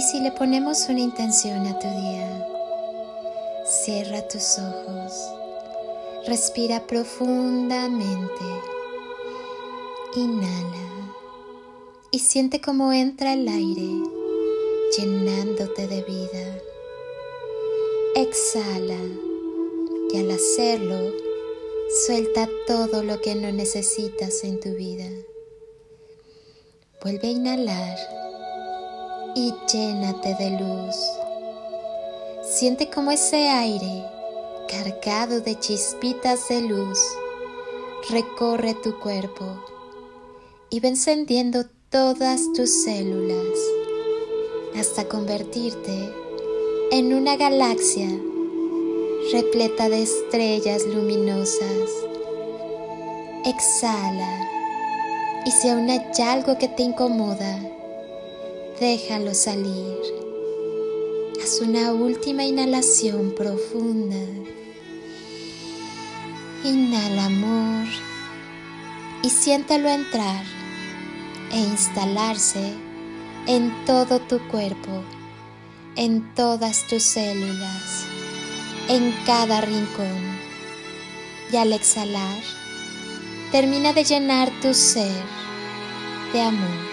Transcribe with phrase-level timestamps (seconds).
[0.00, 2.46] ¿Y si le ponemos una intención a tu día?
[3.66, 5.30] Cierra tus ojos,
[6.26, 8.44] respira profundamente,
[10.16, 11.12] inhala
[12.10, 14.02] y siente cómo entra el aire
[14.96, 16.62] llenándote de vida.
[18.14, 19.02] Exhala
[20.14, 21.12] y al hacerlo,
[22.06, 25.10] suelta todo lo que no necesitas en tu vida.
[27.02, 28.29] Vuelve a inhalar
[29.34, 30.96] y llénate de luz.
[32.42, 34.04] Siente como ese aire,
[34.68, 36.98] cargado de chispitas de luz,
[38.10, 39.44] recorre tu cuerpo
[40.70, 43.58] y va encendiendo todas tus células
[44.76, 46.12] hasta convertirte
[46.92, 48.08] en una galaxia
[49.32, 51.90] repleta de estrellas luminosas.
[53.44, 54.48] Exhala
[55.44, 57.58] y si aún hay algo que te incomoda,
[58.80, 59.98] déjalo salir.
[61.40, 64.16] Haz una última inhalación profunda.
[66.64, 67.86] Inhala amor
[69.22, 70.44] y siéntalo entrar
[71.52, 72.72] e instalarse
[73.46, 75.02] en todo tu cuerpo,
[75.96, 78.06] en todas tus células,
[78.88, 80.40] en cada rincón.
[81.52, 82.42] Y al exhalar,
[83.52, 85.24] termina de llenar tu ser
[86.32, 86.89] de amor.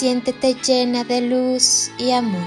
[0.00, 2.40] Siéntete llena de luz y amor.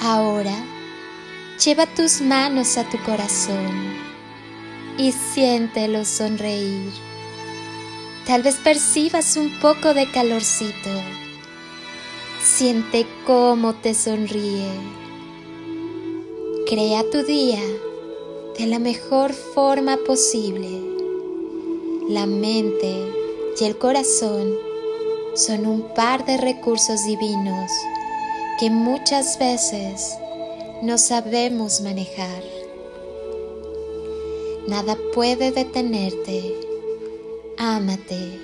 [0.00, 0.64] Ahora,
[1.64, 3.70] lleva tus manos a tu corazón
[4.98, 6.90] y siéntelo sonreír.
[8.26, 10.90] Tal vez percibas un poco de calorcito.
[12.42, 14.72] Siente cómo te sonríe.
[16.68, 17.62] Crea tu día
[18.58, 20.68] de la mejor forma posible.
[22.08, 23.06] La mente
[23.60, 24.67] y el corazón
[25.34, 27.70] son un par de recursos divinos
[28.58, 30.16] que muchas veces
[30.82, 32.42] no sabemos manejar.
[34.66, 36.54] Nada puede detenerte.
[37.56, 38.40] Ámate.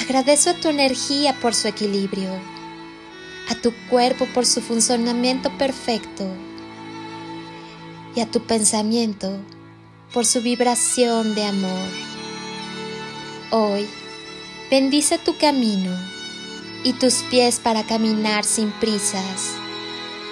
[0.00, 2.30] Agradezco a tu energía por su equilibrio,
[3.48, 6.24] a tu cuerpo por su funcionamiento perfecto
[8.14, 9.36] y a tu pensamiento
[10.12, 11.88] por su vibración de amor.
[13.50, 13.86] Hoy,
[14.70, 15.90] bendice tu camino
[16.84, 19.54] y tus pies para caminar sin prisas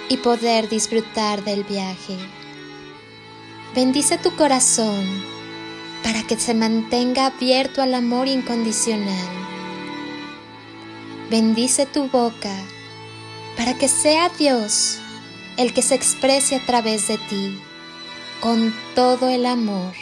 [0.07, 2.17] y poder disfrutar del viaje.
[3.75, 5.05] Bendice tu corazón
[6.03, 9.27] para que se mantenga abierto al amor incondicional.
[11.29, 12.55] Bendice tu boca
[13.57, 14.99] para que sea Dios
[15.57, 17.59] el que se exprese a través de ti
[18.39, 19.93] con todo el amor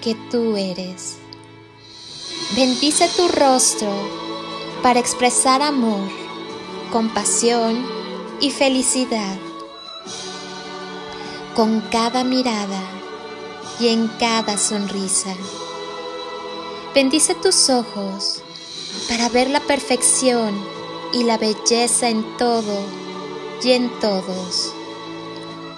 [0.00, 1.17] que tú eres.
[2.56, 3.92] Bendice tu rostro
[4.82, 6.08] para expresar amor,
[6.90, 7.84] compasión
[8.40, 9.36] y felicidad.
[11.54, 12.80] Con cada mirada
[13.78, 15.34] y en cada sonrisa.
[16.94, 18.42] Bendice tus ojos
[19.10, 20.58] para ver la perfección
[21.12, 22.80] y la belleza en todo
[23.62, 24.72] y en todos.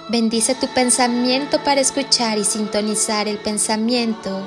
[0.07, 4.41] Bendice tu pensamiento para escuchar y sintonizar el pensamiento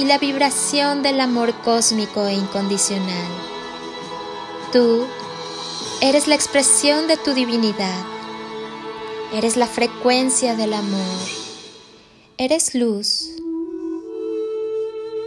[0.00, 3.28] y la vibración del amor cósmico e incondicional.
[4.72, 5.04] Tú
[6.00, 8.02] eres la expresión de tu divinidad.
[9.34, 11.28] Eres la frecuencia del amor.
[12.38, 13.28] Eres luz.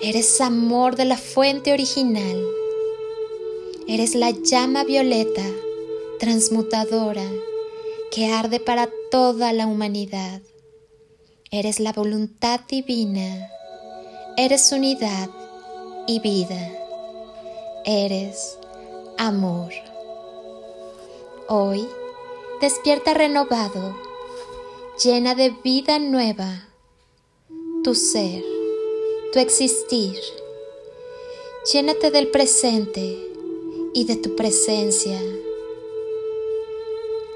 [0.01, 2.43] Eres amor de la fuente original.
[3.87, 5.45] Eres la llama violeta,
[6.19, 7.29] transmutadora,
[8.09, 10.41] que arde para toda la humanidad.
[11.51, 13.51] Eres la voluntad divina.
[14.35, 15.29] Eres unidad
[16.07, 16.71] y vida.
[17.85, 18.57] Eres
[19.19, 19.71] amor.
[21.47, 21.87] Hoy
[22.59, 23.95] despierta renovado,
[25.03, 26.67] llena de vida nueva,
[27.83, 28.43] tu ser,
[29.31, 30.17] tu existir.
[31.71, 33.15] Llénate del presente
[33.93, 35.21] y de tu presencia.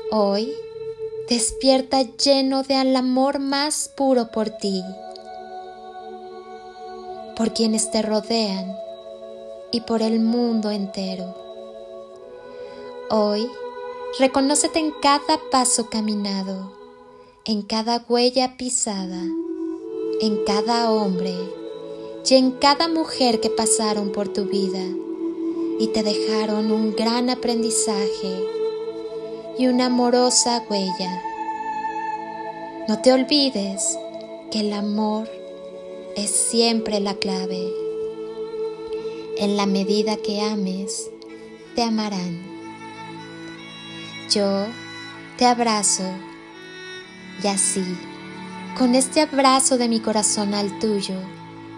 [0.10, 0.51] Hoy
[1.30, 4.81] despierta lleno de al amor más puro por ti,
[7.38, 8.75] por quienes te rodean
[9.72, 11.36] y por el mundo entero.
[13.12, 13.48] Hoy,
[14.18, 16.74] reconócete en cada paso caminado,
[17.45, 19.22] en cada huella pisada,
[20.19, 21.36] en cada hombre
[22.28, 24.83] y en cada mujer que pasaron por tu vida
[25.80, 28.44] y te dejaron un gran aprendizaje
[29.60, 31.22] y una amorosa huella.
[32.88, 33.95] No te olvides
[34.50, 35.37] que el amor
[36.18, 37.72] es siempre la clave.
[39.38, 41.12] En la medida que ames,
[41.75, 42.44] te amarán.
[44.31, 44.66] Yo
[45.38, 46.10] te abrazo
[47.44, 47.86] y así,
[48.80, 51.14] con este abrazo de mi corazón al tuyo,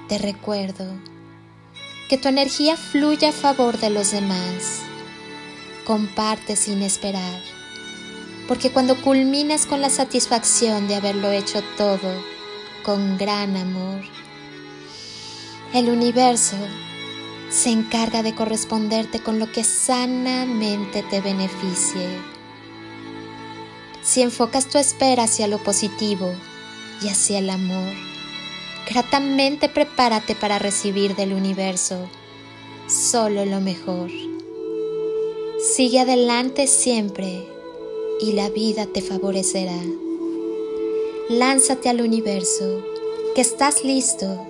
[0.08, 0.86] te recuerdo
[2.08, 4.84] que tu energía fluye a favor de los demás.
[5.86, 7.42] Comparte sin esperar,
[8.48, 12.24] porque cuando culminas con la satisfacción de haberlo hecho todo
[12.84, 14.00] con gran amor,
[15.74, 16.57] el universo
[17.51, 22.07] se encarga de corresponderte con lo que sanamente te beneficie.
[24.01, 26.31] Si enfocas tu espera hacia lo positivo
[27.04, 27.94] y hacia el amor,
[28.89, 32.10] gratamente prepárate para recibir del universo
[32.88, 34.10] solo lo mejor.
[35.75, 37.45] Sigue adelante siempre
[38.19, 39.80] y la vida te favorecerá.
[41.30, 42.83] Lánzate al universo,
[43.36, 44.48] que estás listo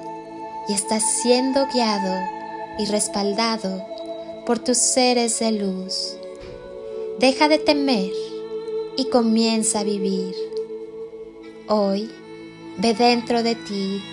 [0.70, 2.16] y estás siendo guiado
[2.78, 3.84] y respaldado
[4.46, 6.16] por tus seres de luz.
[7.18, 8.12] Deja de temer
[8.96, 10.36] y comienza a vivir.
[11.68, 12.12] Hoy,
[12.78, 14.04] ve dentro de ti,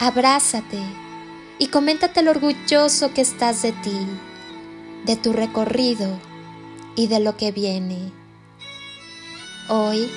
[0.00, 0.80] abrázate
[1.60, 4.06] y coméntate lo orgulloso que estás de ti,
[5.06, 6.18] de tu recorrido
[6.96, 8.10] y de lo que viene.
[9.68, 10.10] Hoy,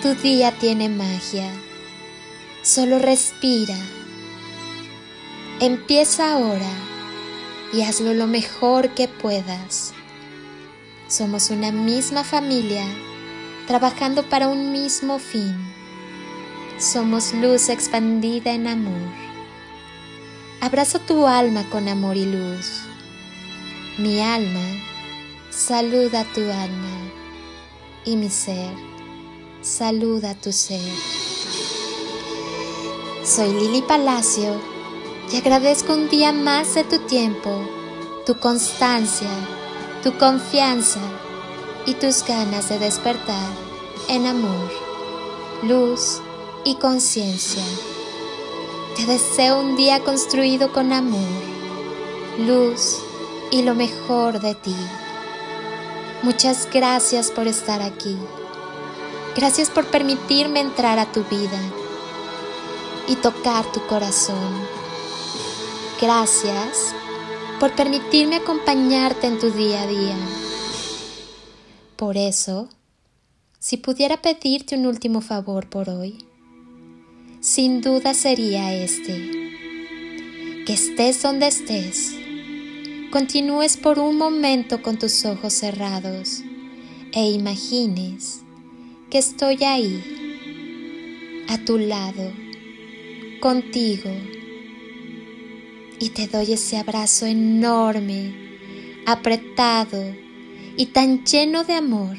[0.00, 1.50] tu día tiene magia.
[2.62, 3.76] Solo respira
[5.58, 6.68] Empieza ahora
[7.72, 9.94] y hazlo lo mejor que puedas.
[11.08, 12.84] Somos una misma familia
[13.66, 15.56] trabajando para un mismo fin.
[16.78, 19.08] Somos luz expandida en amor.
[20.60, 22.82] Abrazo tu alma con amor y luz.
[23.96, 24.60] Mi alma
[25.48, 26.98] saluda tu alma
[28.04, 28.74] y mi ser
[29.62, 30.92] saluda tu ser.
[33.24, 34.75] Soy Lili Palacio
[35.32, 37.50] y agradezco un día más de tu tiempo,
[38.24, 39.30] tu constancia,
[40.02, 41.00] tu confianza
[41.84, 43.50] y tus ganas de despertar
[44.08, 44.70] en amor,
[45.62, 46.20] luz
[46.64, 47.64] y conciencia.
[48.96, 51.20] Te deseo un día construido con amor,
[52.38, 52.98] luz
[53.50, 54.76] y lo mejor de ti.
[56.22, 58.16] Muchas gracias por estar aquí.
[59.34, 61.60] Gracias por permitirme entrar a tu vida
[63.06, 64.75] y tocar tu corazón.
[66.00, 66.94] Gracias
[67.58, 70.16] por permitirme acompañarte en tu día a día.
[71.96, 72.68] Por eso,
[73.58, 76.18] si pudiera pedirte un último favor por hoy,
[77.40, 79.14] sin duda sería este.
[80.66, 82.14] Que estés donde estés,
[83.10, 86.42] continúes por un momento con tus ojos cerrados
[87.12, 88.42] e imagines
[89.08, 90.04] que estoy ahí,
[91.48, 92.32] a tu lado,
[93.40, 94.10] contigo
[95.98, 98.34] y te doy ese abrazo enorme,
[99.06, 100.14] apretado
[100.76, 102.16] y tan lleno de amor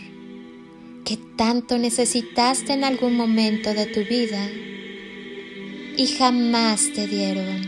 [1.06, 4.50] que tanto necesitaste en algún momento de tu vida
[5.96, 7.62] y jamás te dieron.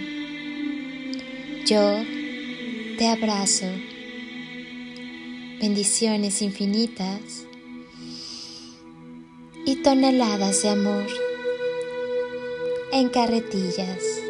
[1.66, 2.04] Yo
[2.98, 3.68] te abrazo.
[5.62, 7.45] Bendiciones infinitas
[9.66, 11.07] y toneladas de amor
[12.92, 14.29] en carretillas.